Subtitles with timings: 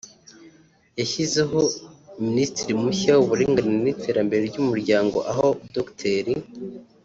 [0.99, 1.59] yashyizeho
[2.25, 6.25] Minisitiri mushya w’Uburinganire n’Iterambere ry’Umuryango aho Dr